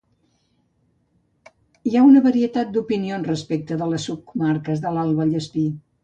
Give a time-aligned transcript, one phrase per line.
[1.89, 5.67] Hi ha una varietat d'opinions respecte de les subcomarques de l'Alt Vallespir.